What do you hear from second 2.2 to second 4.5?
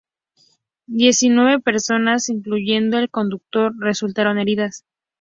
incluyendo el conductor, resultaron